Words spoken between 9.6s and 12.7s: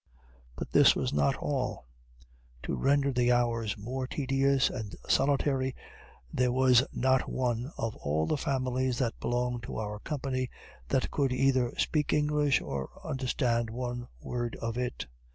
to our company, that could either speak English,